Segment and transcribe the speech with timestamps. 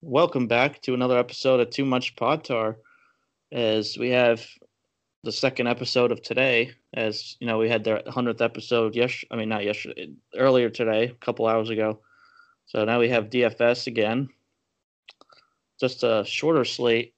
[0.00, 2.76] welcome back to another episode of Too Much Podtar.
[3.50, 4.46] As we have
[5.24, 8.94] the second episode of today, as you know, we had the hundredth episode.
[8.94, 12.00] Yes, I mean not yesterday, earlier today, a couple hours ago.
[12.66, 14.28] So now we have DFS again.
[15.80, 17.14] Just a shorter slate.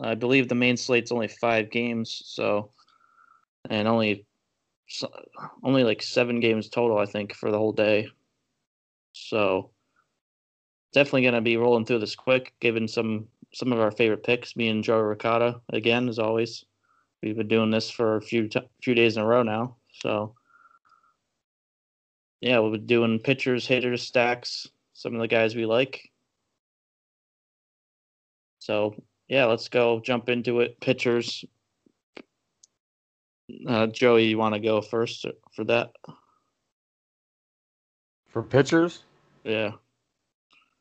[0.00, 2.70] I believe the main slate's only five games, so
[3.68, 4.24] and only
[5.64, 8.08] only like seven games total, I think, for the whole day.
[9.12, 9.70] So
[10.98, 14.56] definitely going to be rolling through this quick, given some some of our favorite picks.
[14.56, 16.64] Me and Joe Ricotta again, as always.
[17.22, 20.34] We've been doing this for a few t- few days in a row now, so
[22.40, 26.10] yeah, we'll be doing pitchers, hitters, stacks, some of the guys we like.
[28.58, 28.96] So
[29.28, 30.80] yeah, let's go jump into it.
[30.80, 31.44] Pitchers.
[33.68, 35.92] Uh, Joey, you want to go first for that?
[38.26, 39.04] For pitchers?
[39.44, 39.72] Yeah.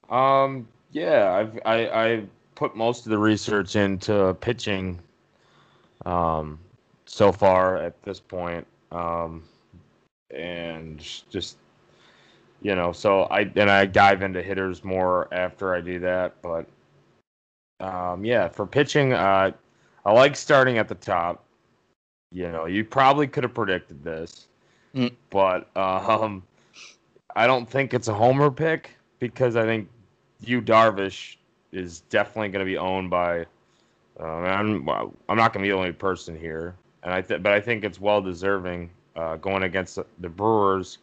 [0.09, 0.67] Um.
[0.91, 1.33] Yeah.
[1.33, 2.23] I've I I
[2.55, 4.99] put most of the research into pitching.
[6.05, 6.59] Um.
[7.05, 8.65] So far at this point.
[8.91, 9.43] Um.
[10.31, 11.57] And just
[12.61, 16.65] you know, so I and I dive into hitters more after I do that, but
[17.79, 19.51] um, yeah, for pitching, uh,
[20.05, 21.43] I like starting at the top.
[22.31, 24.47] You know, you probably could have predicted this,
[24.95, 25.13] Mm.
[25.29, 26.43] but um,
[27.35, 29.87] I don't think it's a homer pick because I think
[30.41, 31.37] Yu Darvish
[31.71, 33.45] is definitely going to be owned by.
[34.19, 34.89] Um, I'm
[35.29, 37.83] I'm not going to be the only person here, and I th- but I think
[37.83, 40.99] it's well deserving uh, going against the, the Brewers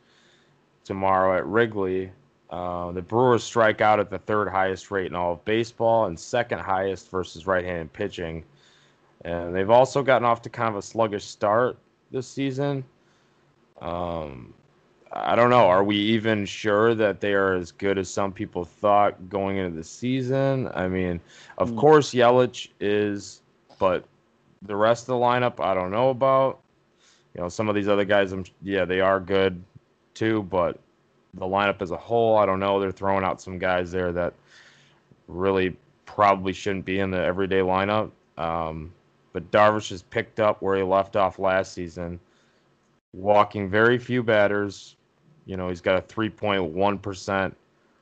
[0.85, 2.11] tomorrow at Wrigley.
[2.51, 6.19] Uh, the Brewers strike out at the third highest rate in all of baseball and
[6.19, 8.45] second highest versus right-handed pitching.
[9.25, 11.79] And they've also gotten off to kind of a sluggish start
[12.11, 12.85] this season.
[13.81, 14.55] Um,
[15.17, 15.67] I don't know.
[15.69, 19.77] Are we even sure that they are as good as some people thought going into
[19.77, 20.69] the season?
[20.75, 21.21] I mean,
[21.59, 21.77] of Mm.
[21.79, 23.41] course, Yelich is,
[23.79, 24.05] but
[24.63, 26.59] the rest of the lineup, I don't know about.
[27.35, 29.63] You know, some of these other guys, I'm, yeah, they are good
[30.15, 30.79] too, but
[31.35, 32.81] the lineup as a whole, I don't know.
[32.81, 34.35] They're throwing out some guys there that
[35.29, 35.77] really
[36.07, 38.11] probably shouldn't be in the everyday lineup.
[38.37, 38.93] Um,
[39.33, 42.19] but Darvish has picked up where he left off last season,
[43.13, 44.97] walking very few batters.
[45.47, 47.55] You know, he's got a 3.1%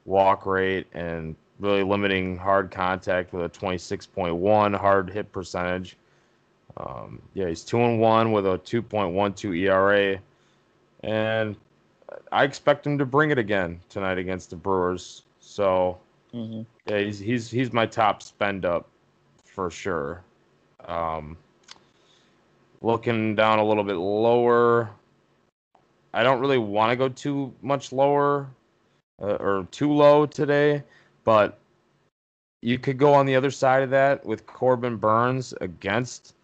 [0.05, 5.97] walk rate and really limiting hard contact with a 26.1 hard hit percentage.
[6.77, 10.21] Um, yeah, he's two and one with a 2.12 ERA,
[11.03, 11.57] and
[12.33, 15.23] I expect him to bring it again tonight against the Brewers.
[15.41, 15.99] So
[16.33, 18.89] hmm yeah, he's he's he's my top spend up
[19.45, 20.23] for sure.
[20.85, 21.37] Um,
[22.81, 24.91] looking down a little bit lower,
[26.15, 28.49] I don't really want to go too much lower
[29.21, 30.83] uh, or too low today,
[31.25, 31.59] but
[32.61, 36.35] you could go on the other side of that with Corbin Burnes against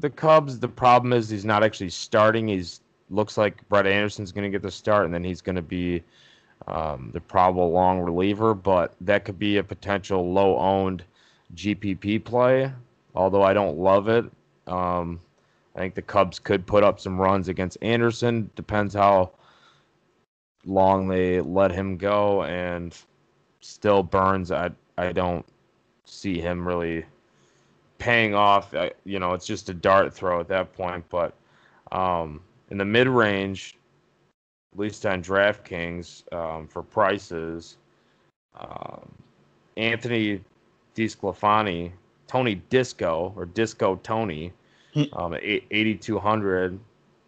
[0.00, 0.58] the Cubs.
[0.58, 2.48] The problem is he's not actually starting.
[2.48, 2.80] He's
[3.10, 6.02] looks like Brett Anderson's going to get the start, and then he's going to be
[6.68, 8.54] um, the probable long reliever.
[8.54, 11.04] But that could be a potential low owned
[11.54, 12.72] GPP play.
[13.14, 14.24] Although I don't love it.
[14.66, 15.20] Um,
[15.80, 18.50] I think the Cubs could put up some runs against Anderson.
[18.54, 19.30] Depends how
[20.66, 22.94] long they let him go, and
[23.60, 24.52] still Burnes.
[24.52, 25.46] I I don't
[26.04, 27.06] see him really
[27.96, 28.74] paying off.
[28.74, 31.02] I, you know, it's just a dart throw at that point.
[31.08, 31.32] But
[31.92, 33.78] um, in the mid range,
[34.74, 37.78] at least on DraftKings, um, for prices,
[38.54, 39.10] um,
[39.78, 40.42] Anthony
[40.94, 41.92] DiSclafani,
[42.26, 44.52] Tony Disco or Disco Tony.
[45.12, 46.78] Um, 8,200.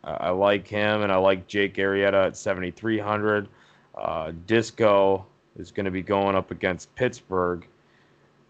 [0.04, 3.48] Uh, I like him, and I like Jake Arrieta at 7,300.
[3.96, 7.66] Uh, Disco is going to be going up against Pittsburgh,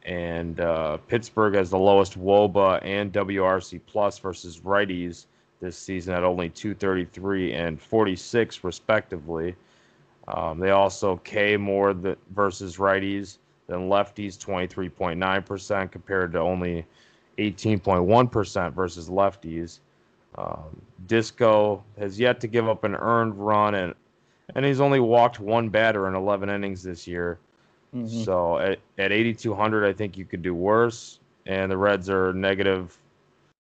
[0.04, 5.26] and uh, Pittsburgh has the lowest WOBA and WRC plus versus righties
[5.60, 9.54] this season at only 233 and 46 respectively.
[10.28, 16.84] Um, they also K more the, versus righties than lefties, 23.9% compared to only
[17.38, 19.80] 18.1% versus lefties.
[20.36, 23.94] Um, Disco has yet to give up an earned run, and
[24.54, 27.38] and he's only walked one batter in 11 innings this year.
[27.92, 31.20] hmm So at, at 8,200, I think you could do worse.
[31.46, 32.98] And the Reds are negative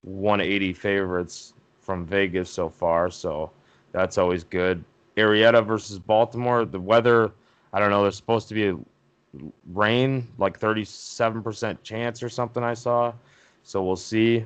[0.03, 3.09] 180 favorites from Vegas so far.
[3.09, 3.51] So
[3.91, 4.83] that's always good.
[5.17, 7.31] Arrieta versus Baltimore, the weather,
[7.73, 8.77] I don't know, there's supposed to be a
[9.73, 13.13] rain, like 37% chance or something I saw.
[13.63, 14.45] So we'll see.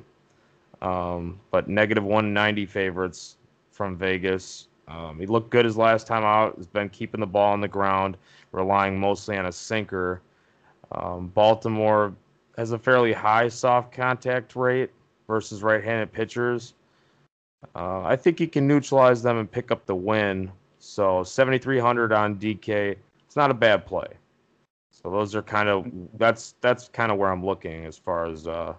[0.82, 3.38] Um, but negative 190 favorites
[3.72, 4.68] from Vegas.
[4.88, 6.58] Um, he looked good his last time out.
[6.58, 8.18] Has been keeping the ball on the ground,
[8.52, 10.22] relying mostly on a sinker.
[10.92, 12.14] Um, Baltimore
[12.58, 14.92] has a fairly high soft contact rate
[15.28, 16.74] versus right-handed pitchers.
[17.76, 20.52] Uh, I think he can neutralize them and pick up the win.
[20.80, 22.96] So 7,300 on DK.
[23.26, 24.08] It's not a bad play.
[24.92, 28.48] So those are kind of that's that's kind of where I'm looking as far as
[28.48, 28.74] uh,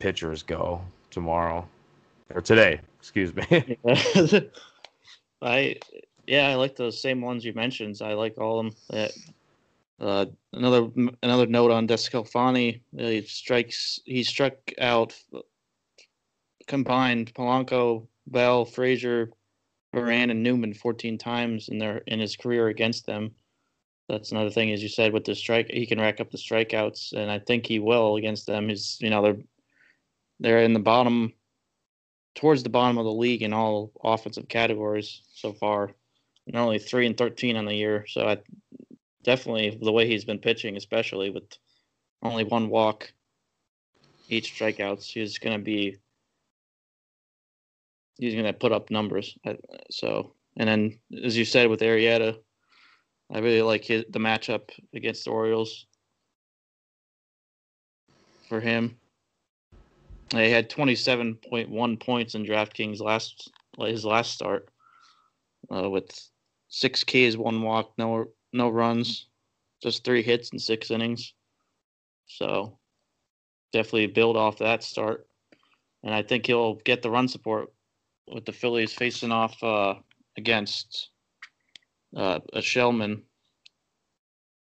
[0.00, 0.80] pitchers go
[1.10, 1.66] tomorrow
[2.34, 2.80] or today.
[2.98, 3.78] Excuse me.
[5.42, 5.76] I
[6.26, 8.00] yeah, I like those same ones you mentioned.
[8.02, 9.08] I like all of them.
[10.00, 10.88] Uh, another
[11.22, 12.80] another note on DiSclafani.
[12.96, 14.00] He strikes.
[14.04, 15.14] He struck out
[16.66, 19.30] combined Polanco, Bell, Frazier,
[19.92, 23.32] Moran, and Newman 14 times in their in his career against them.
[24.08, 27.12] That's another thing, as you said, with the strike, he can rack up the strikeouts,
[27.12, 28.68] and I think he will against them.
[28.68, 29.38] He's you know they're
[30.40, 31.32] they're in the bottom,
[32.34, 35.94] towards the bottom of the league in all offensive categories so far.
[36.46, 38.38] And only three and 13 on the year, so I
[39.22, 41.44] definitely the way he's been pitching, especially with
[42.22, 43.12] only one walk,
[44.28, 45.98] each strikeouts, he's going to be
[48.18, 49.36] he's going to put up numbers.
[49.90, 52.38] So, and then as you said with Arrieta,
[53.32, 55.86] I really like his, the matchup against the Orioles
[58.48, 58.96] for him.
[60.32, 64.68] He had 27.1 points in DraftKings last his last start
[65.74, 66.10] uh, with
[66.68, 69.26] six Ks, one walk, no no runs,
[69.82, 71.34] just three hits in six innings.
[72.26, 72.78] So
[73.72, 75.26] definitely build off that start,
[76.04, 77.72] and I think he'll get the run support
[78.28, 79.94] with the Phillies facing off uh,
[80.36, 81.10] against
[82.16, 83.22] uh, a Shellman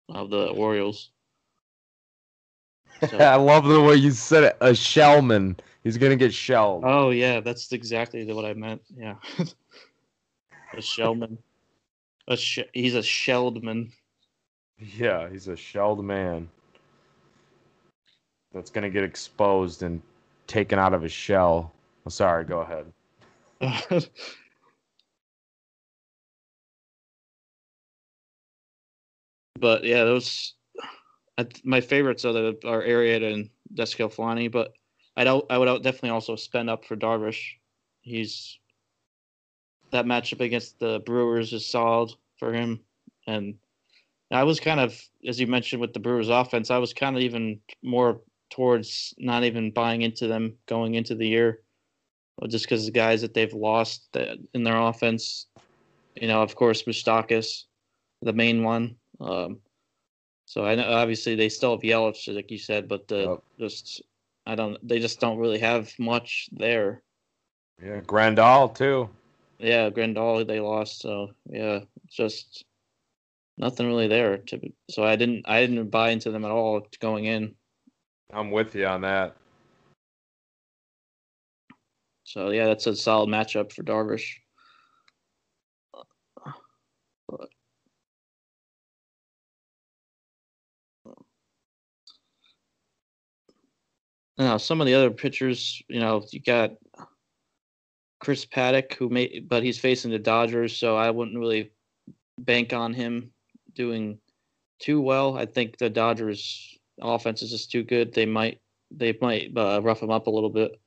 [0.10, 1.12] of the Orioles.
[3.10, 4.58] So, I love the way you said it.
[4.62, 5.58] A Shellman.
[5.84, 6.84] He's gonna get shelled.
[6.86, 8.82] Oh yeah, that's exactly what I meant.
[8.96, 9.16] Yeah,
[10.74, 11.38] a Shellman.
[12.28, 13.92] A sh- he's a shelled man.
[14.78, 16.50] Yeah, he's a shelled man.
[18.54, 20.02] That's gonna get exposed and
[20.48, 21.72] taken out of his shell.
[22.06, 22.92] Oh, sorry, go ahead.
[29.60, 30.54] but yeah, those
[31.64, 34.74] my favorites are the are Arrieta and DiSclafani, but
[35.16, 37.56] I don't I would definitely also spend up for Darvish.
[38.02, 38.60] He's
[39.92, 42.80] that matchup against the Brewers is solid for him,
[43.26, 43.56] and
[44.32, 47.22] I was kind of as you mentioned with the Brewers offense, I was kind of
[47.22, 51.62] even more towards not even buying into them going into the year
[52.46, 54.16] just because the guys that they've lost
[54.54, 55.48] in their offense,
[56.16, 57.64] you know, of course, Moustakas,
[58.22, 58.96] the main one.
[59.20, 59.60] Um,
[60.48, 63.44] so I know obviously they still have Yelich, like you said, but the, yep.
[63.60, 64.02] just
[64.46, 67.04] I don't, they just don't really have much there.
[67.84, 69.10] Yeah, Grandal too.
[69.60, 72.64] Yeah, Grandal they lost, so yeah, just
[73.58, 74.38] nothing really there.
[74.38, 77.54] To, so I didn't, I didn't buy into them at all going in.
[78.32, 79.36] I'm with you on that.
[82.24, 84.36] So yeah, that's a solid matchup for Darvish.
[94.38, 96.72] Now some of the other pitchers, you know, you got
[98.20, 101.72] Chris Paddack, who may, but he's facing the Dodgers, so I wouldn't really
[102.40, 103.32] bank on him
[103.74, 104.20] doing
[104.80, 105.38] too well.
[105.38, 108.14] I think the Dodgers offense is just too good.
[108.14, 108.60] They might
[108.92, 110.80] they might uh, rough him up a little bit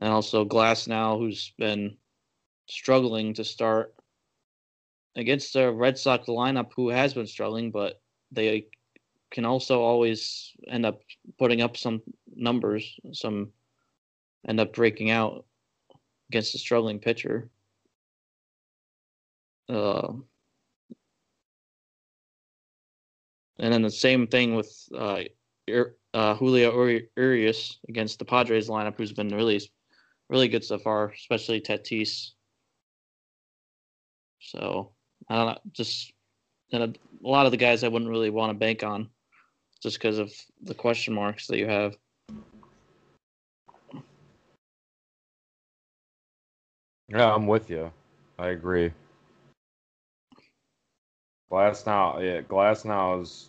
[0.00, 1.96] and also Glasnow, who's been
[2.66, 3.94] struggling to start
[5.16, 8.66] against the Red Sox lineup, who has been struggling, but they
[9.30, 11.00] can also always end up
[11.38, 12.00] putting up some
[12.38, 13.52] numbers, some
[14.46, 15.44] end up breaking out
[16.30, 17.50] against a struggling pitcher.
[19.68, 20.12] Uh,
[23.58, 25.20] and then the same thing with uh,
[26.14, 29.60] uh, Julio Urias against the Padres lineup, who's been really
[30.28, 32.32] really good so far, especially Tatis.
[34.40, 34.92] So
[35.28, 36.12] I don't know, just
[36.72, 36.86] and a,
[37.26, 39.08] a lot of the guys I wouldn't really want to bank on,
[39.82, 41.96] just because of the question marks that you have.
[47.08, 47.90] Yeah, I'm with you.
[48.38, 48.92] I agree.
[51.50, 53.48] Glasnow, yeah, Glasnow is.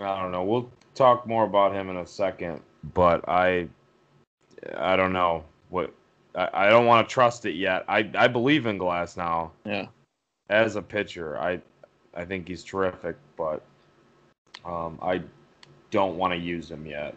[0.00, 0.44] I don't know.
[0.44, 2.62] We'll talk more about him in a second,
[2.94, 3.68] but I
[4.76, 5.92] I don't know what
[6.34, 7.84] I, I don't want to trust it yet.
[7.88, 9.50] I I believe in Glasnow.
[9.66, 9.86] Yeah.
[10.48, 11.60] As a pitcher, I
[12.14, 13.62] I think he's terrific, but
[14.64, 15.22] um, I
[15.90, 17.14] don't want to use him yet.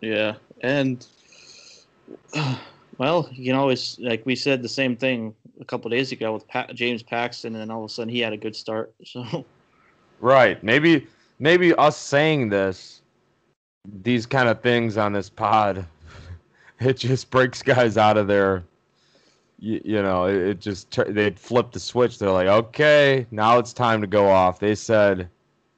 [0.00, 1.06] Yeah, and
[2.98, 6.46] well, you can always like we said the same thing a couple days ago with
[6.48, 8.94] pa- James Paxton, and then all of a sudden he had a good start.
[9.04, 9.44] So
[10.20, 10.62] Right.
[10.62, 11.06] Maybe
[11.38, 13.02] maybe us saying this,
[14.02, 15.84] these kind of things on this pod,
[16.80, 18.64] it just breaks guys out of their.
[19.58, 22.18] You, you know, it, it just they flip the switch.
[22.18, 24.58] They're like, okay, now it's time to go off.
[24.58, 25.30] They said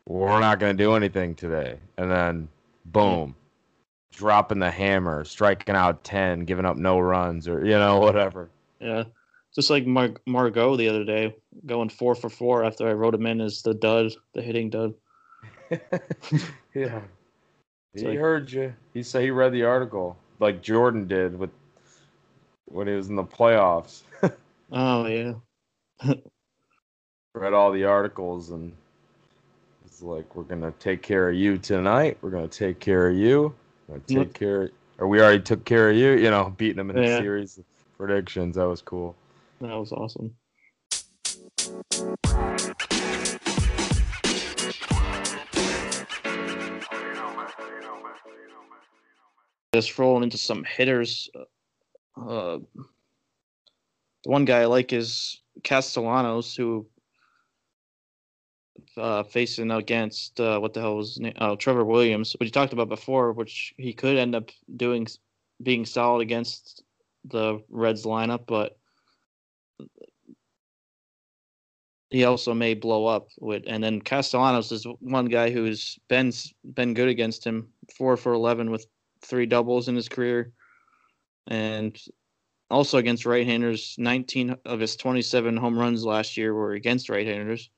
[0.07, 2.49] we're not going to do anything today, and then
[2.87, 3.37] boom,
[4.19, 8.51] dropping the hammer, striking out ten, giving up no runs, or you know whatever.
[8.81, 9.05] yeah,
[9.55, 11.35] just like Mar- Margot the other day,
[11.67, 14.93] going four for four after I wrote him in as the dud, the hitting dud.
[16.75, 17.01] yeah.
[17.95, 18.75] It's He like- heard you.
[18.93, 21.51] He said he read the article like Jordan did with
[22.67, 24.03] when he was in the playoffs.
[24.71, 25.33] Oh yeah,
[27.35, 28.71] read all the articles and
[29.87, 32.19] it's like we're gonna take care of you tonight.
[32.21, 33.55] We're gonna take care of you.
[34.07, 37.17] Take care or we already took care of you, you know, beating them in the
[37.19, 37.65] series of
[37.97, 38.57] predictions.
[38.57, 39.15] That was cool.
[39.61, 40.35] that was awesome.
[49.75, 51.31] Just rolling into some hitters.
[52.17, 52.59] Uh,
[54.25, 56.87] the one guy I like is Castellanos, who
[58.97, 61.35] uh, facing against uh, what the hell was name?
[61.37, 65.07] Uh, Trevor Williams, which you talked about before, which he could end up doing
[65.63, 66.83] being solid against
[67.25, 68.79] the Reds lineup, but
[72.11, 73.65] he also may blow up with.
[73.67, 76.33] And then Castellanos is one guy who's been
[76.75, 78.87] been good against him, four for eleven with
[79.23, 80.53] three doubles in his career,
[81.49, 81.99] and
[82.71, 83.97] also against right-handers.
[83.99, 87.69] Nineteen of his twenty-seven home runs last year were against right-handers.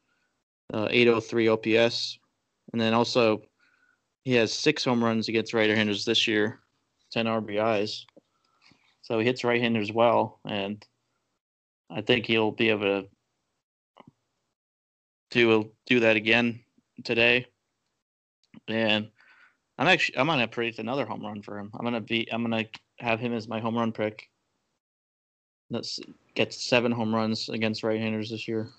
[0.72, 2.18] Uh, 803 OPS,
[2.72, 3.42] and then also
[4.22, 6.60] he has six home runs against right-handers this year,
[7.10, 8.04] 10 RBIs.
[9.02, 10.86] So he hits right-handers well, and
[11.90, 13.08] I think he'll be able to
[15.30, 16.60] do do that again
[17.04, 17.46] today.
[18.68, 19.10] And
[19.78, 21.70] I'm actually I'm gonna predict another home run for him.
[21.74, 22.66] I'm gonna be I'm gonna
[22.98, 24.28] have him as my home run pick.
[25.70, 26.00] Let's
[26.34, 28.70] get seven home runs against right-handers this year.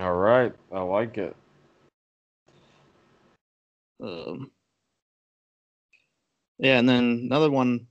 [0.00, 0.52] All right.
[0.72, 1.36] I like it.
[4.02, 4.50] Um,
[6.58, 7.86] yeah, and then another one,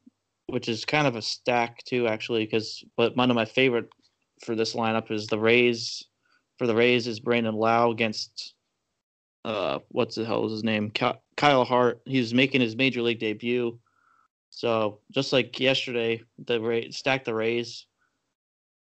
[0.48, 3.90] which is kind of a stack too, actually, because but one of my favorite
[4.44, 6.04] for this lineup is the Rays.
[6.58, 8.54] For the Rays is Brandon Lowe against
[9.44, 10.92] uh what's the hell is his name?
[11.38, 12.02] Kyle Hart.
[12.06, 13.80] He's making his major league debut.
[14.50, 17.86] So just like yesterday, the Rays stack the Rays,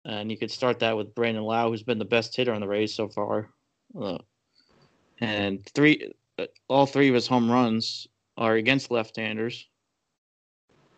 [0.06, 2.68] and you could start that with Brandon Lowe, who's been the best hitter on the
[2.68, 3.50] Rays so far.
[4.00, 4.18] Uh,
[5.20, 8.08] and three, uh, all three of his home runs
[8.38, 9.68] are against left-handers.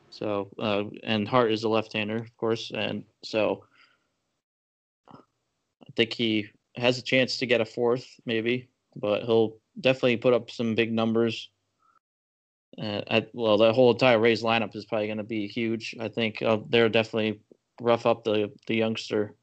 [0.10, 3.66] So, uh, and Hart is a left-hander, of course, and so
[5.12, 6.48] I think he
[6.78, 10.94] has a chance to get a fourth, maybe, but he'll definitely put up some big
[10.94, 11.50] numbers.
[12.82, 15.96] Uh, I, well, the whole entire Rays lineup is probably going to be huge.
[16.00, 17.42] I think uh, they're definitely
[17.82, 19.34] rough up the the youngster.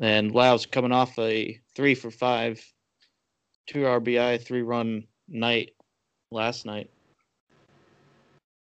[0.00, 2.64] And Lowe's coming off a three for five,
[3.66, 5.74] two RBI, three run night
[6.30, 6.90] last night.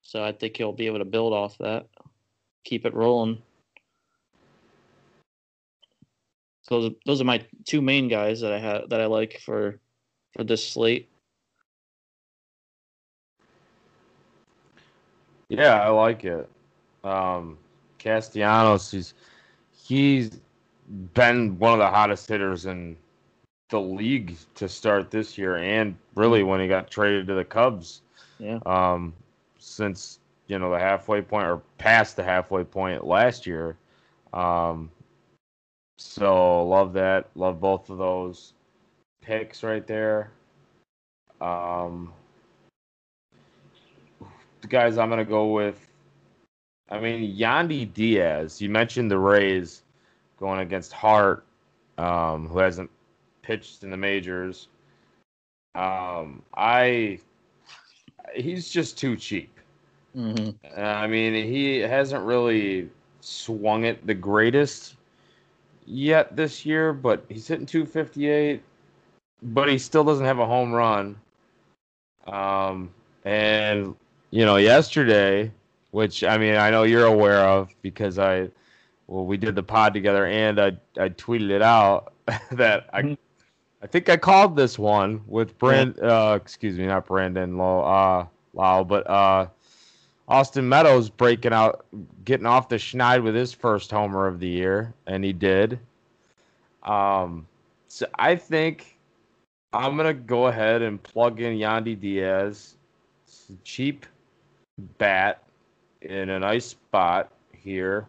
[0.03, 1.87] So I think he'll be able to build off that,
[2.65, 3.43] keep it rolling.
[6.63, 9.81] So those- those are my two main guys that I have that I like for
[10.33, 11.09] for this slate.
[15.49, 16.49] Yeah, I like it.
[17.05, 17.59] Um,
[17.99, 19.15] Castellanos, he's
[19.73, 20.41] he's
[21.15, 22.97] been one of the hottest hitters in
[23.71, 28.03] the league to start this year, and really when he got traded to the Cubs.
[28.39, 28.59] Yeah.
[28.67, 29.13] Um,
[29.59, 33.77] since you know the halfway point or past the halfway point last year.
[34.33, 34.91] Um,
[35.99, 37.29] so love that.
[37.35, 38.55] Love both of those
[39.21, 40.33] picks right there.
[41.41, 42.13] Um,
[44.61, 45.90] the guys I'm gonna go with.
[46.91, 48.61] I mean, Yandy Diaz.
[48.61, 49.83] You mentioned the Rays
[50.39, 51.45] going against Hart,
[51.99, 52.91] um, who hasn't
[53.43, 54.69] pitched in the majors.
[55.75, 57.21] Um, I
[58.35, 59.51] he's just too cheap.
[60.17, 60.81] Mm-hmm.
[60.81, 62.89] I mean, he hasn't really
[63.21, 64.97] swung it the greatest
[65.87, 68.63] yet this year, but he's hitting 258,
[69.43, 71.17] but he still doesn't have a home run.
[72.27, 72.91] Um,
[73.25, 73.95] and
[74.31, 75.53] you know, yesterday,
[75.91, 78.49] which I mean, I know you're aware of because I,
[79.07, 80.69] well, we did the pod together, and I
[80.99, 82.13] I tweeted it out
[82.53, 83.03] that I.
[83.03, 83.19] Mhm.
[83.83, 85.99] I think I called this one with Brand.
[86.01, 87.81] Uh, excuse me, not Brandon Low.
[87.81, 89.47] Uh, Lau, but uh,
[90.29, 91.87] Austin Meadows breaking out,
[92.25, 95.79] getting off the schneid with his first homer of the year, and he did.
[96.83, 97.47] Um,
[97.89, 98.99] so I think
[99.73, 102.77] I'm gonna go ahead and plug in Yandy Diaz,
[103.65, 104.05] cheap
[104.99, 105.43] bat
[106.03, 108.07] in a nice spot here.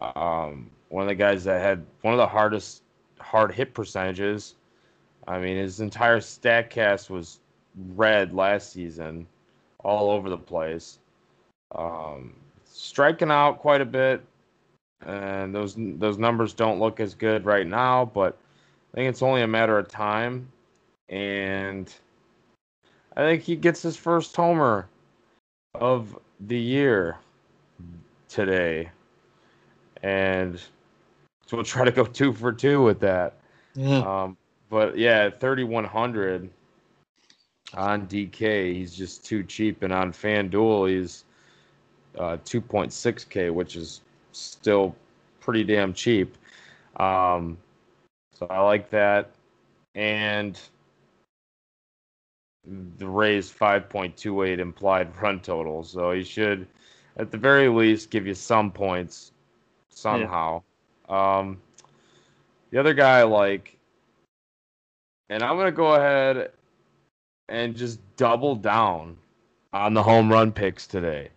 [0.00, 2.82] Um, one of the guys that had one of the hardest
[3.18, 4.54] hard hit percentages.
[5.26, 7.38] I mean, his entire stat cast was
[7.94, 9.26] red last season,
[9.78, 10.98] all over the place.
[11.74, 14.22] Um, striking out quite a bit,
[15.06, 18.04] and those those numbers don't look as good right now.
[18.04, 18.36] But
[18.92, 20.48] I think it's only a matter of time,
[21.08, 21.92] and
[23.16, 24.88] I think he gets his first homer
[25.74, 27.18] of the year
[28.28, 28.90] today,
[30.02, 30.58] and
[31.46, 33.34] so we'll try to go two for two with that.
[33.74, 33.98] Yeah.
[33.98, 34.36] Um,
[34.70, 36.48] but yeah, 3100
[37.74, 41.24] on DK, he's just too cheap, and on FanDuel, he's
[42.18, 44.00] uh, 2.6k, which is
[44.32, 44.94] still
[45.40, 46.36] pretty damn cheap.
[46.96, 47.58] Um,
[48.34, 49.30] so I like that,
[49.94, 50.58] and
[52.66, 55.82] the Rays 5.28 implied run total.
[55.82, 56.66] So he should,
[57.16, 59.32] at the very least, give you some points
[59.90, 60.62] somehow.
[61.08, 61.60] Um,
[62.70, 63.76] the other guy I like,
[65.28, 66.52] and I'm gonna go ahead
[67.48, 69.16] and just double down
[69.72, 71.28] on the home run picks today.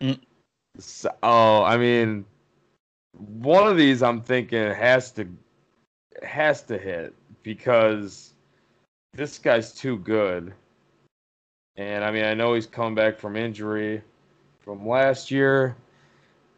[0.00, 0.20] Mm.
[0.78, 2.24] So, oh, I mean,
[3.12, 5.26] one of these I'm thinking has to
[6.22, 8.34] has to hit because
[9.12, 10.52] this guy's too good.
[11.76, 14.02] And I mean, I know he's come back from injury
[14.60, 15.76] from last year,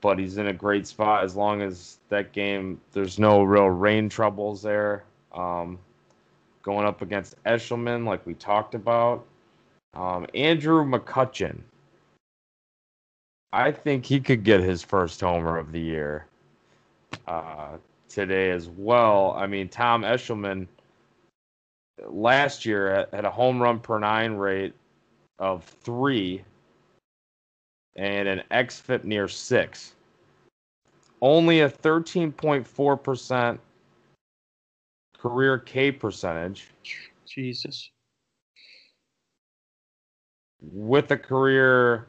[0.00, 4.08] but he's in a great spot as long as that game there's no real rain
[4.08, 5.04] troubles there.
[5.32, 5.78] Um,
[6.62, 9.24] going up against Eshelman, like we talked about.
[9.94, 11.60] Um, Andrew McCutchen.
[13.52, 16.26] I think he could get his first homer of the year
[17.26, 19.34] uh, today as well.
[19.36, 20.66] I mean, Tom Eshelman
[22.06, 24.74] last year had a home run per nine rate
[25.38, 26.44] of three
[27.96, 29.94] and an xFIP near six.
[31.20, 33.58] Only a 13.4%
[35.18, 36.68] career K percentage
[37.26, 37.90] Jesus.
[40.72, 42.06] with a career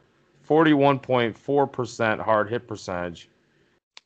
[0.48, 3.30] 41.4% hard hit percentage.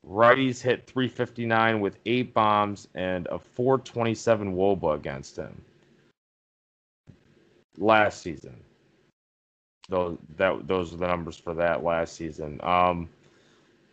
[0.05, 5.61] Righties hit 359 with eight bombs and a 427 Woba against him
[7.77, 8.55] last season.
[9.89, 12.59] Those that those are the numbers for that last season.
[12.63, 13.09] Um,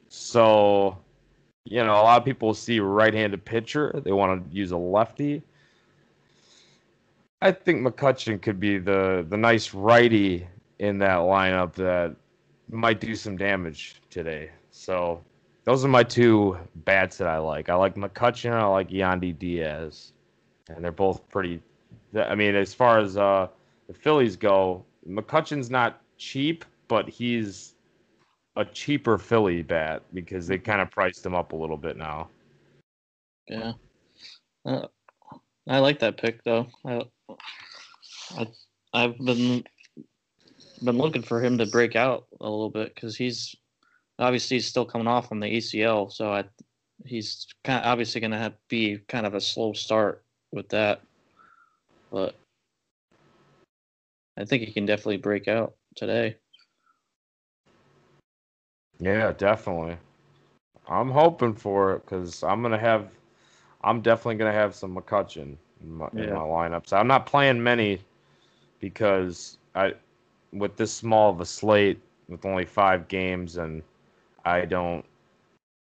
[0.09, 0.96] so
[1.64, 4.00] you know, a lot of people see right-handed pitcher.
[4.05, 5.42] They want to use a lefty.
[7.42, 10.46] I think McCutchen could be the the nice righty
[10.79, 12.14] in that lineup that
[12.70, 14.50] might do some damage today.
[14.70, 15.22] So
[15.64, 17.68] those are my two bats that I like.
[17.68, 18.53] I like McCutchen.
[18.53, 20.12] I like Yandy Diaz,
[20.68, 21.61] and they're both pretty.
[22.14, 23.48] I mean, as far as uh,
[23.87, 27.75] the Phillies go, McCutchen's not cheap, but he's
[28.57, 32.29] a cheaper Philly bat because they kind of priced him up a little bit now.
[33.49, 33.73] Yeah.
[34.65, 34.87] Uh,
[35.69, 36.67] I like that pick though.
[36.85, 37.03] I,
[38.37, 38.47] I
[38.93, 39.65] I've been
[40.83, 43.55] been looking for him to break out a little bit because he's
[44.19, 46.45] obviously he's still coming off from the ACL, so I
[47.05, 51.01] he's kind of obviously going to be kind of a slow start with that,
[52.11, 52.35] but
[54.40, 56.37] I think he can definitely break out today.
[58.98, 59.98] Yeah, definitely.
[60.88, 63.11] I'm hoping for it because I'm gonna have,
[63.83, 66.35] I'm definitely gonna have some McCutchen in my, in Yeah.
[66.35, 66.92] my lineups.
[66.92, 68.00] I'm not playing many
[68.81, 69.94] because I,
[70.53, 73.83] with this small of a slate with only five games, and
[74.44, 75.05] I don't,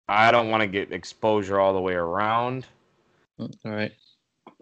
[0.08, 2.66] I don't want to get exposure all the way around.
[3.40, 3.92] Mm, all right.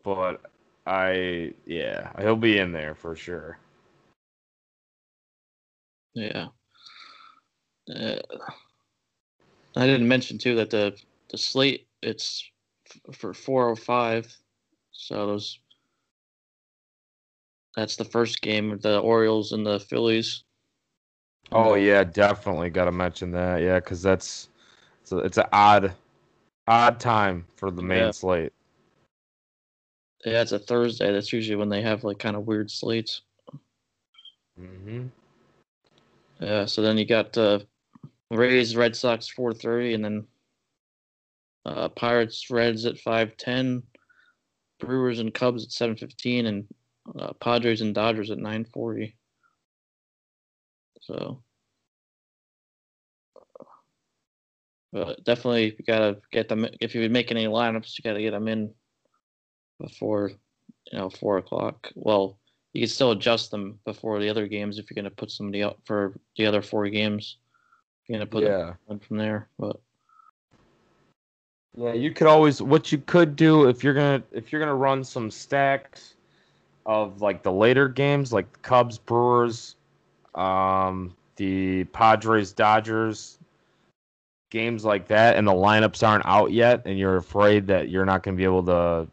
[0.05, 0.41] But
[0.87, 3.59] I, yeah, he'll be in there for sure.
[6.15, 6.47] Yeah.
[7.95, 8.17] Uh,
[9.77, 10.97] I didn't mention too that the
[11.31, 12.45] the slate it's
[13.09, 14.35] f- for 405.
[14.93, 15.59] So those
[17.77, 20.45] that's the first game of the Orioles and the Phillies.
[21.51, 23.63] Oh yeah, definitely got to mention that.
[23.63, 24.49] Yeah, because that's
[25.03, 25.93] it's a, it's an odd
[26.69, 28.11] odd time for the main Yeah.
[28.11, 28.53] slate.
[30.25, 31.11] Yeah, it's a Thursday.
[31.13, 33.23] That's usually when they have like kind of weird slates.
[34.61, 35.07] Mm-hmm.
[36.43, 37.61] Yeah, so then you got uh,
[38.31, 40.27] Rays, Red Sox, four thirty, and then
[41.65, 43.85] uh, Pirates, Reds at five ten,
[44.81, 46.65] Brewers and Cubs at seven fifteen, and
[47.17, 49.17] uh, Padres and Dodgers at nine forty.
[51.01, 51.45] So
[54.93, 56.67] But definitely, gotta get them.
[56.81, 58.75] If you're making any lineups, you gotta get them in
[59.81, 60.33] before,
[60.91, 61.91] you know, four o'clock.
[61.95, 62.39] Well,
[62.73, 65.79] you can still adjust them before the other games if you're gonna put somebody up
[65.85, 67.37] for the other four games.
[68.07, 68.75] You're gonna put Yeah.
[68.89, 69.81] them from there, but
[71.75, 75.05] Yeah, you could always what you could do if you're gonna if you're gonna run
[75.05, 76.17] some stacks
[76.85, 79.77] of like the later games, like the Cubs, Brewers,
[80.35, 83.39] um, the Padres, Dodgers,
[84.51, 88.23] games like that, and the lineups aren't out yet, and you're afraid that you're not
[88.23, 89.09] gonna be able to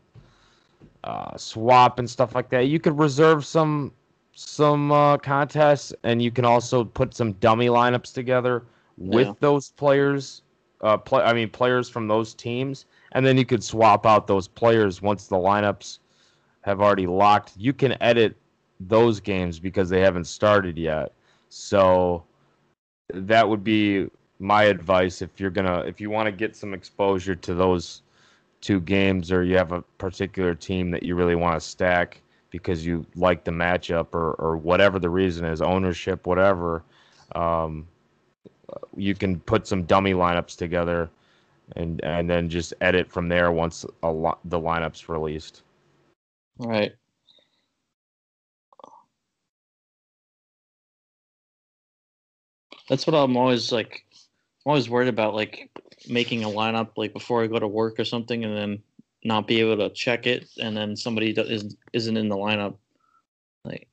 [1.03, 2.67] uh, swap and stuff like that.
[2.67, 3.93] You could reserve some
[4.33, 8.63] some uh, contests, and you can also put some dummy lineups together
[8.97, 9.33] with Yeah.
[9.39, 10.41] those players
[10.81, 11.21] uh, play.
[11.23, 15.27] I mean, players from those teams, and then you could swap out those players once
[15.27, 15.99] the lineups
[16.61, 17.53] have already locked.
[17.57, 18.35] You can edit
[18.79, 21.13] those games because they haven't started yet.
[21.49, 22.23] So
[23.13, 24.07] that would be
[24.39, 28.01] my advice if you're gonna if you want to get some exposure to those
[28.61, 32.85] two games or you have a particular team that you really want to stack because
[32.85, 36.83] you like the matchup or, or whatever the reason is ownership whatever
[37.35, 37.87] um,
[38.95, 41.09] you can put some dummy lineups together
[41.75, 45.63] and and then just edit from there once a lo- the lineups released.
[46.57, 46.93] right.
[52.89, 54.03] That's what I'm always like.
[54.65, 55.69] I'm always worried about like
[56.09, 58.83] making a lineup like before I go to work or something, and then
[59.23, 62.75] not be able to check it, and then somebody that is isn't in the lineup.
[63.65, 63.87] Like,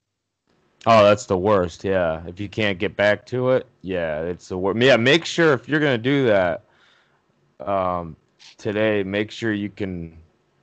[0.87, 1.85] Oh, that's the worst.
[1.85, 4.81] Yeah, if you can't get back to it, yeah, it's the worst.
[4.81, 6.63] Yeah, make sure if you're gonna do that
[7.61, 8.17] um,
[8.57, 10.17] today, make sure you can.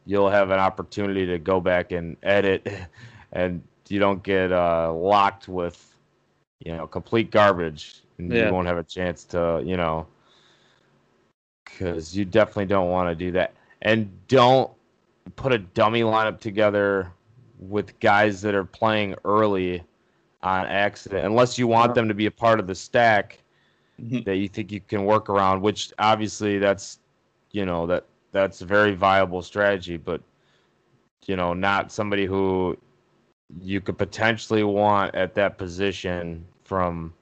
[0.05, 2.67] You'll have an opportunity to go back and edit,
[3.31, 5.95] and you don't get uh, locked with,
[6.59, 8.47] you know, complete garbage, and Yeah.
[8.47, 10.07] you won't have a chance to, you know,
[11.83, 14.71] because you definitely don't want to do that, and don't
[15.35, 17.11] put a dummy lineup together
[17.59, 19.83] with guys that are playing early
[20.41, 23.39] on accident, unless you want them to be a part of the stack
[24.01, 24.25] Mhm.
[24.25, 25.61] that you think you can work around.
[25.61, 26.99] Which obviously that's,
[27.51, 30.21] you know, that that's a very viable strategy, but
[31.25, 32.77] you know, not somebody who
[33.61, 37.13] you could potentially want at that position from.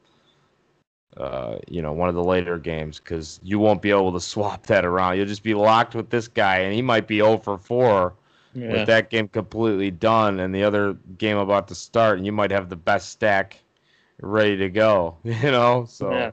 [1.18, 4.66] Uh, you know, one of the later games because you won't be able to swap
[4.68, 5.18] that around.
[5.18, 8.14] You'll just be locked with this guy, and he might be 0 for 4
[8.54, 12.32] yeah, with that game completely done and the other game about to start, and you
[12.32, 13.60] might have the best stack
[14.22, 15.18] ready to go.
[15.24, 16.32] You know, so yeah.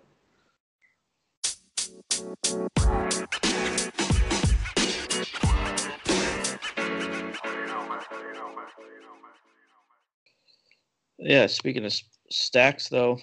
[11.21, 11.93] Yeah, speaking of
[12.31, 13.19] stacks, though,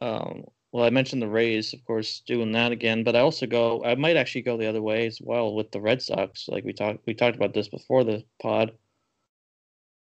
[0.00, 3.82] um, well, I mentioned the Rays, of course, doing that again, but I also go,
[3.84, 6.46] I might actually go the other way as well with the Red Sox.
[6.48, 8.72] Like we talked, we talked about this before the pod,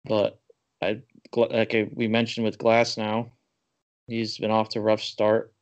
[0.04, 0.38] but
[0.82, 1.00] I,
[1.34, 3.30] like we mentioned with Glasnow,
[4.06, 5.54] he's been off to a rough start,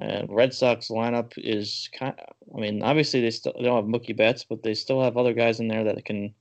[0.00, 2.14] and Red Sox lineup is kind.
[2.18, 5.18] Of, I mean, obviously they still they don't have Mookie Betts, but they still have
[5.18, 6.34] other guys in there that can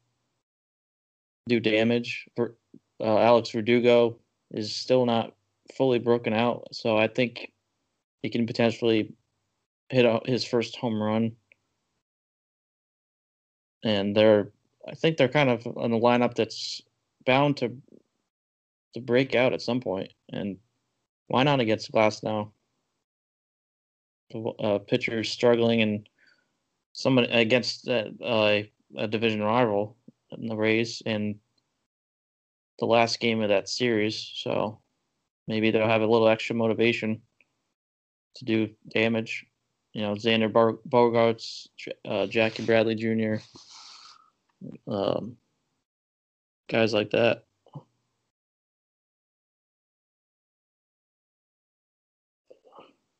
[1.49, 2.27] do damage.
[2.39, 2.47] Uh,
[3.01, 4.17] Alex Verdugo
[4.51, 5.33] is still not
[5.75, 7.51] fully broken out, so I think
[8.21, 9.13] he can potentially
[9.89, 11.31] hit a, his first home run.
[13.83, 14.51] And they're,
[14.87, 16.81] I think they're kind of in a lineup that's
[17.25, 17.77] bound to
[18.93, 20.11] to break out at some point.
[20.31, 20.57] And
[21.27, 22.51] why not against Glasnow?
[24.59, 26.09] Uh, pitcher struggling and
[26.93, 28.61] someone against uh, uh,
[28.97, 29.95] a division rival
[30.31, 31.35] in the Rays and
[32.79, 34.31] the last game of that series.
[34.35, 34.79] So
[35.47, 37.21] maybe they'll have a little extra motivation
[38.37, 39.45] to do damage.
[39.93, 41.67] You know, Xander Bar- Bogaerts,
[42.05, 43.35] uh, Jackie Bradley Jr.,
[44.87, 45.37] um,
[46.69, 47.45] guys like that.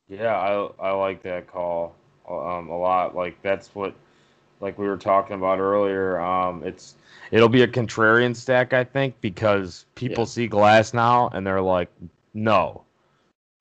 [0.08, 1.96] yeah, I I like that call
[2.30, 3.16] um, a lot.
[3.16, 3.94] Like that's what
[4.60, 6.20] like we were talking about earlier.
[6.20, 6.96] Um, it's
[7.32, 10.30] it'll be a contrarian stack, I think, because people Yeah.
[10.30, 11.90] see Glasnow and they're like,
[12.34, 12.84] no,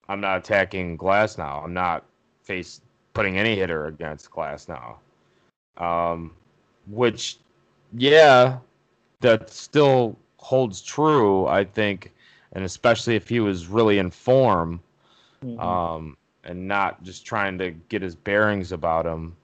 [0.09, 1.65] I'm not attacking Glasnow.
[1.65, 2.05] I'm not
[2.43, 2.81] face
[3.13, 4.97] putting any hitter against Glasnow.
[5.79, 6.35] Um,
[6.87, 7.39] which,
[7.97, 8.59] yeah,
[9.21, 12.13] that still holds true, I think,
[12.53, 14.81] and especially if he was really in form
[15.45, 15.61] Mhm.
[15.61, 19.37] um, and not just trying to get his bearings about him.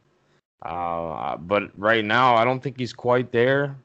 [0.63, 3.77] Uh, but right now, I don't think he's quite there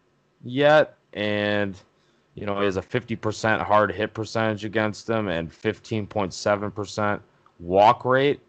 [0.43, 0.95] yet.
[1.13, 1.75] And,
[2.37, 7.19] you know, he has a 50% hard hit percentage against him and 15.7%
[7.59, 8.39] walk rate.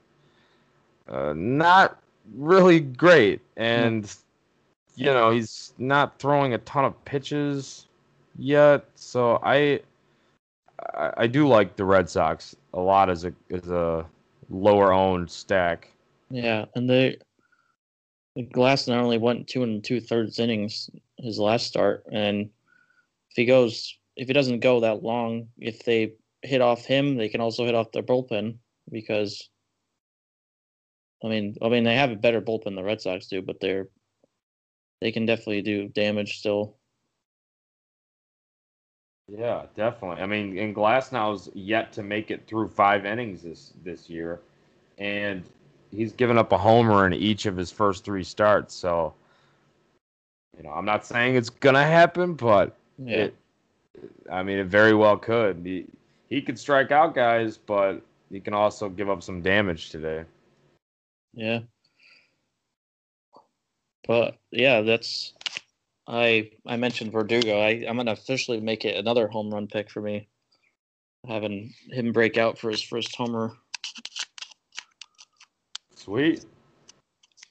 [1.09, 1.99] Uh, not
[2.35, 4.15] really great, and
[4.95, 7.87] you know he's not throwing a ton of pitches
[8.37, 8.85] yet.
[8.95, 9.81] So I,
[11.17, 14.05] I, do like the Red Sox a lot as a as a
[14.51, 15.89] lower owned stack.
[16.29, 17.17] Yeah, and they
[18.37, 22.51] Glasnow only went two and two thirds innings his last start, and
[23.31, 26.13] if he goes, if he doesn't go that long, if they
[26.43, 28.59] hit off him, they can also hit off their bullpen
[28.91, 29.49] because,
[31.23, 33.61] I mean, I mean they have a better bullpen than the Red Sox do, but
[33.61, 33.89] they're
[35.01, 36.77] they can definitely do damage still.
[39.29, 40.23] Yeah, definitely.
[40.23, 44.41] I mean, and Glasnow's yet to make it through five innings this this year,
[44.97, 45.45] and
[45.91, 48.75] he's given up a homer in each of his first three starts.
[48.75, 49.13] So,
[50.57, 53.17] you know, I'm not saying it's gonna happen, but yeah.
[53.17, 53.35] it,
[54.31, 55.63] I mean, it very well could.
[55.65, 55.87] He,
[56.29, 60.25] he could strike out guys, but he can also give up some damage today.
[61.35, 61.61] Yeah.
[64.07, 65.35] But yeah, that's
[66.07, 67.61] I I mentioned Verdugo.
[67.61, 70.29] I I'm gonna officially make it another home run pick for me.
[71.27, 73.53] Having him break out for his first homer
[76.09, 76.43] Sweet.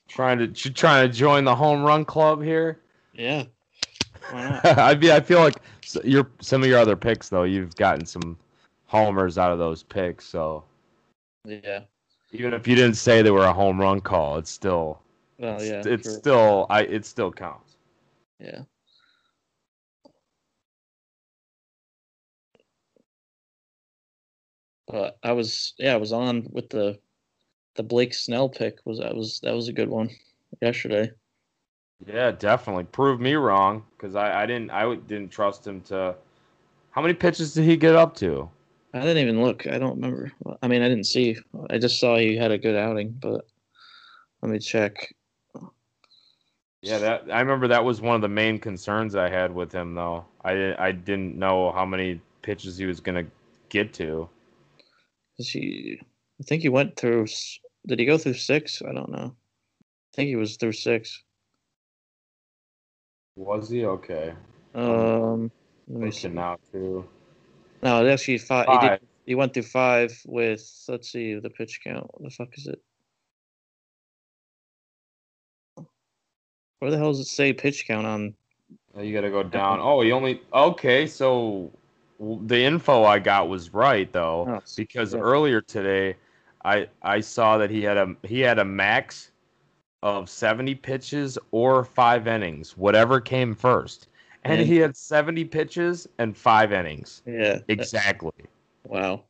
[0.07, 2.79] Trying to trying to join the home run club here.
[3.13, 3.43] Yeah.
[4.63, 5.55] I be I feel like
[6.03, 8.37] your some of your other picks though you've gotten some
[8.85, 10.63] homers out of those picks so.
[11.45, 11.81] Yeah.
[12.31, 14.99] Even if you didn't say they were a home run call it's still
[15.39, 17.75] well yeah it's, it's still I it still counts.
[18.39, 18.61] Yeah.
[24.87, 26.99] But I was yeah I was on with the
[27.75, 30.09] the Blake Snell pick was that was that was a good one
[30.61, 31.11] yesterday.
[32.05, 36.15] Yeah, definitely proved me wrong because I, I didn't I didn't trust him to.
[36.91, 38.49] How many pitches did he get up to?
[38.93, 39.67] I didn't even look.
[39.67, 40.31] I don't remember.
[40.61, 41.37] I mean, I didn't see.
[41.69, 43.45] I just saw he had a good outing, but
[44.41, 45.13] let me check.
[46.81, 49.95] Yeah, that I remember that was one of the main concerns I had with him,
[49.95, 50.25] though.
[50.43, 53.25] I I didn't know how many pitches he was gonna
[53.69, 54.29] get to.
[55.37, 55.99] Cause he,
[56.39, 57.27] I think he went through
[57.87, 58.81] did he go through six?
[58.87, 59.35] I don't know.
[59.35, 61.23] I think he was through six.
[63.37, 64.33] Was he okay?
[64.73, 65.51] Um,
[66.11, 67.07] see now too.
[67.83, 68.65] No, actually five.
[68.65, 68.81] five.
[68.81, 70.67] He, did, he went through five with.
[70.87, 72.07] Let's see the pitch count.
[72.15, 72.81] What the fuck is it?
[76.79, 78.33] Where the hell does it say pitch count on?
[78.99, 79.79] You got to go down.
[79.81, 81.05] Oh, he only okay.
[81.05, 81.71] So
[82.19, 85.19] the info I got was right though, oh, because yeah.
[85.19, 86.15] earlier today
[86.65, 89.31] I I saw that he had a he had a max
[90.03, 94.07] of 70 pitches or 5 innings, whatever came first.
[94.43, 97.21] And he had 70 pitches and 5 innings.
[97.25, 97.59] Yeah.
[97.67, 98.31] Exactly.
[98.85, 99.23] Wow.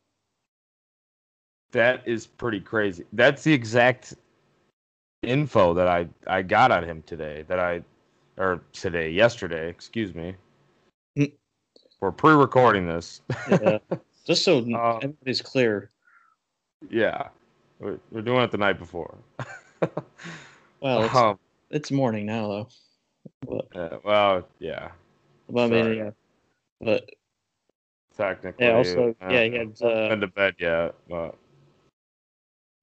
[1.72, 3.04] That is pretty crazy.
[3.12, 4.14] That's the exact
[5.22, 7.82] info that I I got on him today that I
[8.38, 10.34] or today, yesterday, excuse me.
[12.00, 13.22] We're pre-recording this.
[13.50, 13.78] yeah.
[14.26, 15.90] Just so uh, everybody's clear,
[16.90, 17.28] yeah,
[17.80, 19.16] we're, we're doing it the night before.
[20.80, 21.38] well, it's, um,
[21.70, 22.68] it's, morning now though.
[23.46, 24.90] But, uh, well, yeah.
[25.48, 26.10] Well, I mean, yeah,
[26.80, 27.10] but
[28.16, 28.74] technically, yeah.
[28.74, 31.36] Also, uh, yeah, he had uh, been to bed yet, but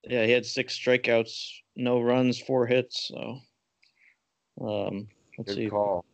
[0.03, 3.07] yeah, he had six strikeouts, no runs, four hits.
[3.07, 3.39] So,
[4.61, 5.69] um, let's Good see.
[5.69, 6.05] Call.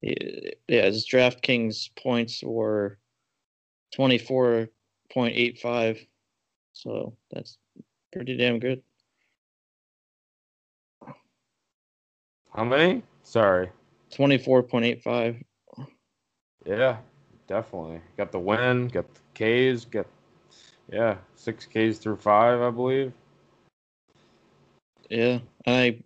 [0.00, 2.98] Yeah, his DraftKings points were
[3.96, 6.06] 24.85.
[6.72, 7.58] So that's
[8.12, 8.82] pretty damn good.
[12.54, 13.02] How many?
[13.22, 13.70] Sorry.
[14.12, 15.42] 24.85.
[16.64, 16.96] Yeah,
[17.46, 18.00] definitely.
[18.16, 20.06] Got the win, got the K's, got
[20.90, 23.12] yeah, six K's through five, I believe.
[25.08, 26.02] Yeah, I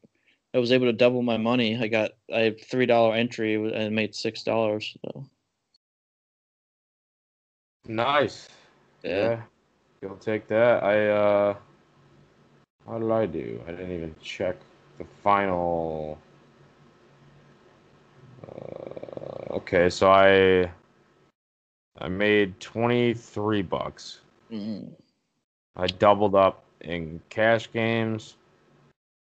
[0.55, 1.79] I was able to double my money.
[1.79, 4.97] I got I have three dollar entry and made six dollars.
[5.05, 5.25] So
[7.89, 8.49] Nice.
[9.03, 9.17] Yeah.
[9.17, 9.43] yeah.
[10.01, 10.83] You'll take that.
[10.85, 11.57] I uh
[12.87, 13.61] how did I do?
[13.67, 14.57] I didn't even check
[14.99, 16.19] the final
[18.47, 20.71] uh, okay, so I
[21.99, 24.21] I made 23 bucks.
[24.51, 24.89] Mm-hmm.
[25.77, 28.37] I doubled up in cash games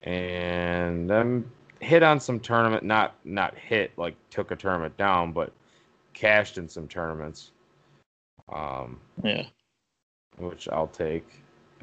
[0.01, 5.51] and then hit on some tournament not not hit like took a tournament down but
[6.13, 7.51] cashed in some tournaments
[8.49, 9.45] um, yeah.
[10.37, 11.27] Which I'll take.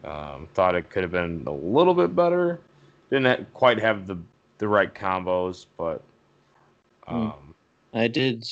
[0.05, 2.61] Um, thought it could have been a little bit better.
[3.11, 4.19] Didn't quite have the
[4.59, 6.03] the right combos, but
[7.07, 7.15] hmm.
[7.15, 7.55] um,
[7.93, 8.47] I did.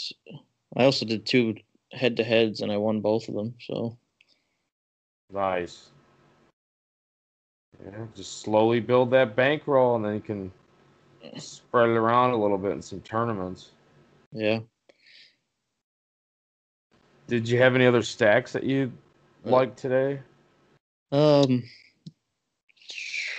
[0.77, 1.57] I also did two
[1.93, 3.55] head to heads, and I won both of them.
[3.61, 3.97] So
[5.31, 5.91] nice.
[7.85, 10.53] Yeah, just slowly build that bankroll, and then you can
[11.39, 13.71] spread it around a little bit in some tournaments.
[14.33, 14.61] Yeah.
[17.27, 18.93] Did you have any other stacks that you
[19.47, 20.21] uh, liked today?
[21.13, 21.65] Um,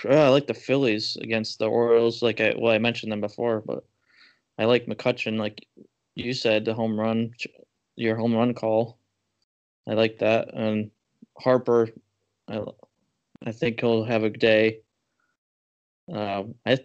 [0.08, 2.22] I like the Phillies against the Orioles.
[2.22, 3.84] Like I well, I mentioned them before, but
[4.58, 5.38] I like McCutchen.
[5.38, 5.66] Like
[6.14, 7.32] you said, the home run,
[7.96, 8.98] your home run call.
[9.88, 10.90] I like that, and
[11.40, 11.88] Harper.
[12.48, 12.62] I
[13.44, 14.80] I think he'll have a day.
[16.12, 16.78] Um, I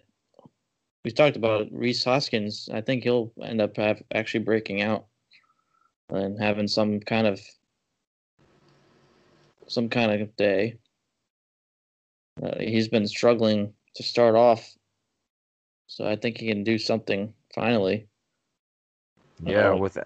[1.06, 2.67] we talked about Rhys Hoskins.
[2.73, 5.06] I think he'll end up have actually breaking out
[6.10, 7.39] and having some kind of
[9.69, 10.77] some kind of day.
[12.41, 14.73] Uh, he's been struggling to start off,
[15.88, 18.08] so I think he can do something finally.
[19.43, 19.97] Yeah, with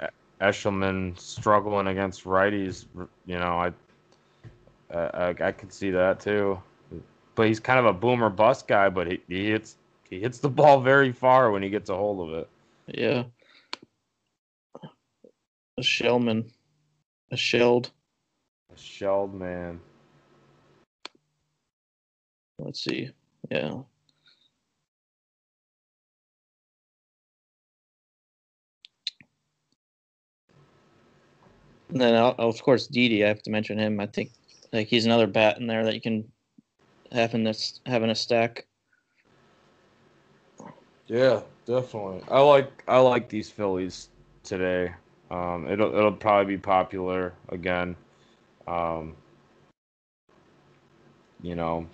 [0.42, 2.86] Eshelman struggling against righties,
[3.26, 3.74] you know, I,
[4.94, 6.60] I I could see that too.
[7.36, 9.78] But he's kind of a boomer bust guy, but he, he hits
[10.10, 12.50] he hits the ball very far when he gets a hold of it.
[12.88, 13.24] Yeah.
[15.78, 16.52] A shellman.
[17.32, 17.92] A shelled.
[18.74, 19.80] A shelled man.
[22.60, 23.12] Let's see.
[23.52, 23.82] Yeah.
[31.90, 33.24] And then, of course, Didi.
[33.24, 34.00] I have to mention him.
[34.00, 34.32] I think
[34.72, 36.24] like he's another bat in there that you can
[37.12, 38.66] have in this having a stack.
[41.08, 42.22] Yeah, definitely.
[42.30, 44.10] I like I like these Phillies
[44.44, 44.94] today.
[45.30, 47.96] Um, it'll it'll probably be popular again.
[48.68, 49.16] Um,
[51.42, 51.88] you know,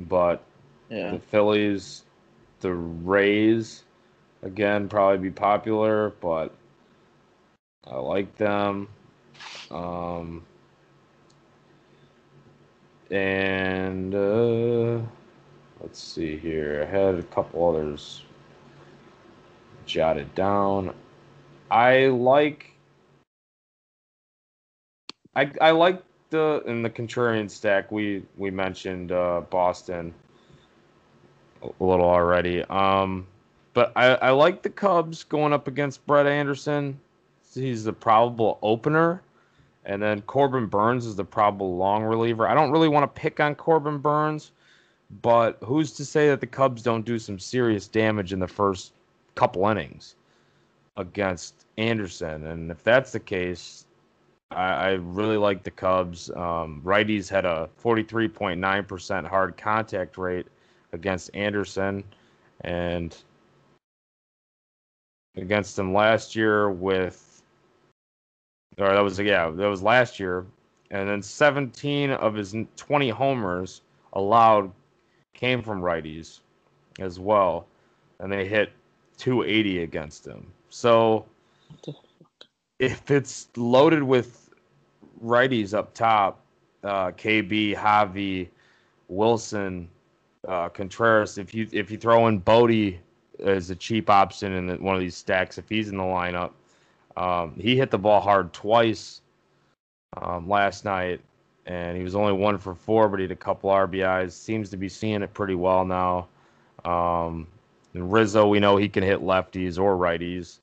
[0.00, 0.42] but
[0.90, 1.12] yeah.
[1.12, 2.04] the Phillies,
[2.60, 3.84] the Rays,
[4.42, 6.54] again probably be popular, but
[7.86, 8.88] I like them.
[9.70, 10.44] Um,
[13.10, 15.00] and uh,
[15.80, 16.86] let's see here.
[16.86, 18.22] I had a couple others
[19.86, 20.94] jotted down.
[21.70, 22.72] I like
[25.38, 30.12] I I like the in the contrarian stack we we mentioned uh, Boston
[31.62, 32.64] a little already.
[32.64, 33.26] Um,
[33.72, 36.98] but I I like the Cubs going up against Brett Anderson.
[37.54, 39.22] He's the probable opener.
[39.84, 42.46] And then Corbin Burnes is the probable long reliever.
[42.46, 44.52] I don't really want to pick on Corbin Burnes,
[45.22, 48.92] but who's to say that the Cubs don't do some serious damage in the first
[49.34, 50.14] couple innings
[50.98, 52.48] against Anderson?
[52.48, 53.86] And if that's the case,
[54.50, 56.30] I, I really like the Cubs.
[56.30, 60.46] Um, righties had a 43.9% hard contact rate
[60.92, 62.02] against Anderson,
[62.62, 63.16] and
[65.36, 67.28] against him last year with
[68.78, 70.46] or that was yeah, that was last year,
[70.90, 73.82] and then 17 of his 20 homers
[74.14, 74.70] allowed
[75.34, 76.40] came from righties
[76.98, 77.66] as well,
[78.20, 78.72] and they hit
[79.18, 80.46] 280 against him.
[80.70, 81.26] So
[82.78, 84.50] if it's loaded with
[85.22, 86.40] righties up top,
[86.84, 88.48] uh, KB, Javi,
[89.08, 89.88] Wilson,
[90.46, 93.00] uh, Contreras, if you if you throw in Bodie
[93.44, 96.52] as a cheap option in one of these stacks, if he's in the lineup,
[97.16, 99.22] um, he hit the ball hard twice
[100.16, 101.20] um, last night,
[101.66, 104.32] and he was only one for four, but he had a couple RBIs.
[104.32, 106.28] Seems to be seeing it pretty well now.
[106.84, 107.48] Um,
[107.94, 110.58] Rizzo, we know he can hit lefties or righties.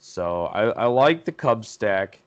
[0.00, 2.18] So I, I like the Cubs stack.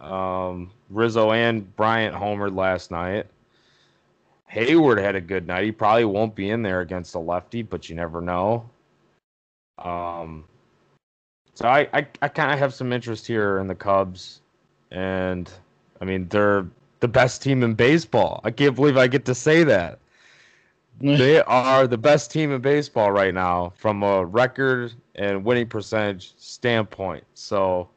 [0.00, 3.26] Um, Rizzo and Bryant homered last night.
[4.46, 5.64] Hayward had a good night.
[5.64, 8.70] He probably won't be in there against a lefty, but you never know.
[9.78, 10.44] Um,
[11.54, 14.40] so I, I, I kind of have some interest here in the Cubs,
[14.92, 15.50] and
[16.00, 16.66] I mean they're
[17.00, 18.40] the best team in baseball.
[18.44, 19.98] I can't believe I get to say that.
[21.00, 26.32] they are the best team in baseball right now from a record and winning percentage
[26.38, 27.24] standpoint.
[27.34, 27.88] So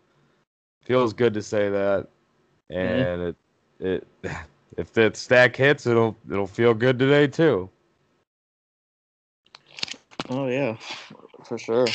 [0.84, 2.08] feels good to say that,
[2.70, 3.36] and
[3.80, 3.86] mm-hmm.
[3.86, 4.32] it it
[4.78, 7.70] if that stack hits, it'll it'll feel good today too.
[10.30, 10.78] Oh yeah,
[11.44, 11.88] for sure.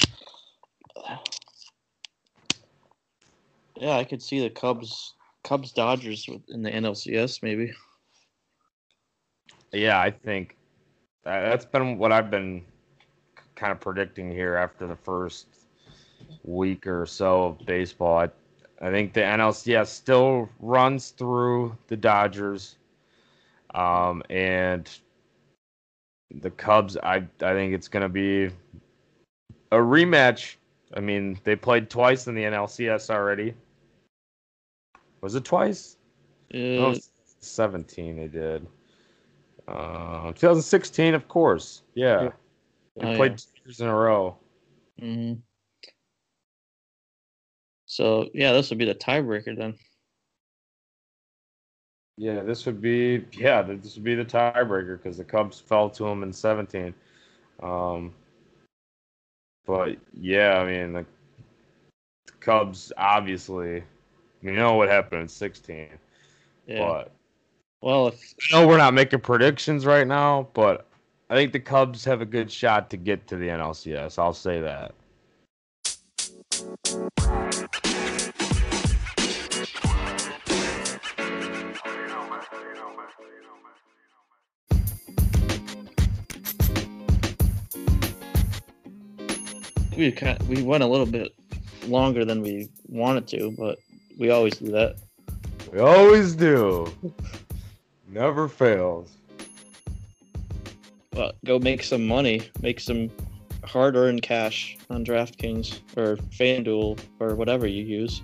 [3.79, 7.73] Yeah, I could see the Cubs, Cubs Dodgers in the NLCS maybe.
[9.73, 10.56] Yeah, I think
[11.27, 12.65] that's been what I've been
[13.57, 15.47] kind of predicting here after the first
[16.45, 18.19] week or so of baseball.
[18.19, 18.29] I,
[18.81, 22.77] I think the NLCS still runs through the Dodgers,
[23.75, 24.89] um, and
[26.31, 26.97] the Cubs.
[26.97, 28.45] I I think it's going to be
[29.73, 30.57] a rematch.
[30.95, 33.55] I mean, they played twice in the NLCS already.
[35.21, 35.97] Was it twice?
[36.55, 36.95] Uh, oh,
[37.41, 38.67] 17 they did.
[39.69, 41.83] Uh, 2016, of course.
[41.95, 42.33] Yeah, Yeah.
[42.97, 43.37] they Oh, played yeah.
[43.37, 44.37] two years in a row.
[44.99, 45.35] hmm
[47.87, 49.75] So yeah, this would be the tiebreaker then.
[52.19, 56.05] Yeah, this would be yeah, this would be the tiebreaker because the Cubs fell to
[56.05, 56.95] them in 17.
[57.63, 58.15] Um,
[59.67, 61.07] but yeah, I mean the,
[62.27, 63.83] the Cubs obviously
[64.43, 65.89] we know what happened in 16,
[66.67, 66.79] Yeah.
[66.79, 67.13] but
[67.87, 70.89] Well, if I know we're not making predictions right now, but
[71.31, 74.19] I think the Cubs have a good shot to get to the NLCS.
[74.19, 74.93] I'll say that.
[89.97, 91.33] we kind we went a little bit
[91.87, 93.79] longer than we wanted to, but
[94.19, 94.97] we always do that.
[95.73, 96.93] We always do.
[98.17, 99.15] Never fails.
[101.11, 103.11] But go make some money, make some
[103.63, 108.23] hard-earned cash on DraftKings or FanDuel or whatever you use.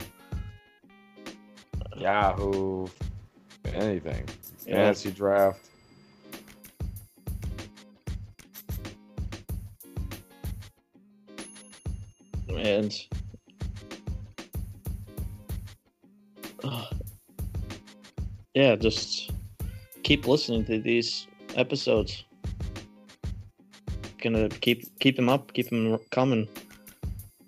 [1.95, 2.87] Yahoo,
[3.67, 4.27] anything.
[4.67, 4.77] Yeah.
[4.77, 5.69] Fantasy draft.
[12.49, 12.95] and
[16.65, 16.87] uh,
[18.55, 19.32] yeah, just
[20.03, 22.25] keep listening to these episodes.
[24.23, 26.49] Gonna keep keep them up, keep them coming.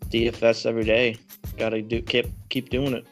[0.08, 1.16] DFS every day.
[1.56, 3.06] Gotta do keep keep doing it.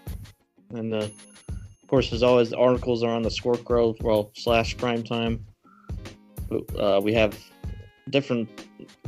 [0.71, 1.09] And uh,
[1.49, 5.45] of course, as always, the articles are on the Squirrel well slash Prime Time.
[6.79, 7.39] Uh, we have
[8.11, 8.49] different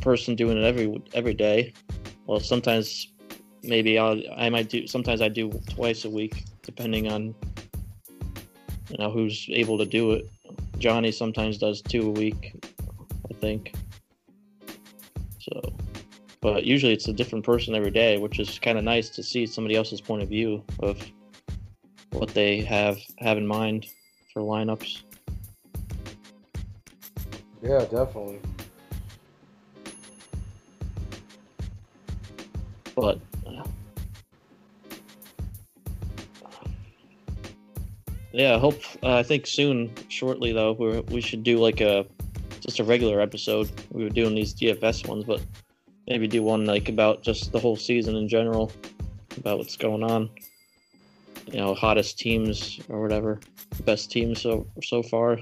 [0.01, 1.73] person doing it every every day
[2.27, 3.13] well sometimes
[3.63, 7.35] maybe i'll i might do sometimes i do twice a week depending on
[8.89, 10.29] you know who's able to do it.
[10.77, 12.53] Johnny sometimes does two a week
[13.29, 13.73] i think.
[15.39, 15.73] So
[16.41, 19.45] but usually it's a different person every day which is kind of nice to see
[19.45, 20.99] somebody else's point of view of
[22.11, 23.87] what they have have in mind
[24.33, 25.01] for lineups.
[27.61, 28.39] Yeah, definitely.
[32.95, 33.19] but
[38.35, 42.05] yeah, I hope uh, I think soon, shortly though, we we should do like a
[42.59, 43.71] just a regular episode.
[43.91, 45.41] We were doing these DFS ones, but
[46.05, 48.73] maybe do one like about just the whole season in general,
[49.37, 50.29] about what's going on.
[51.45, 53.39] You know, hottest teams or whatever,
[53.85, 55.39] best teams so so far.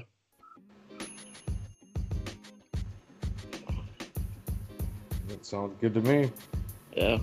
[5.26, 6.30] That sounds good to me.
[6.96, 7.18] Yeah.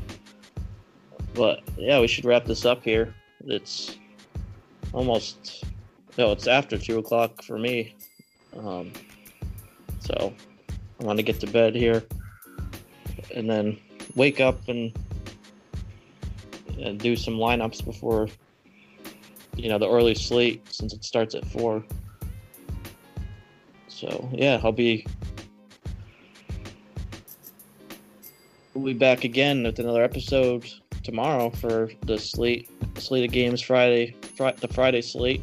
[1.33, 3.15] But yeah, we should wrap this up here.
[3.45, 3.95] It's
[4.93, 5.63] almost
[6.17, 7.95] no, it's after two o'clock for me.
[8.57, 8.91] Um,
[9.99, 10.33] so
[10.99, 12.03] I want to get to bed here,
[13.33, 13.77] and then
[14.15, 14.91] wake up and
[16.79, 18.27] and do some lineups before
[19.55, 21.83] you know the early slate since it starts at four.
[23.87, 25.05] So yeah, I'll be
[28.73, 30.65] we'll be back again with another episode
[31.03, 35.41] tomorrow for the slate slate of games Friday fri- the Friday slate.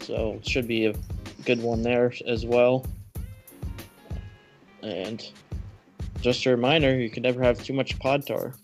[0.00, 0.94] So should be a
[1.44, 2.86] good one there as well.
[4.82, 5.28] And
[6.20, 8.54] just a reminder, you can never have too much pod tar.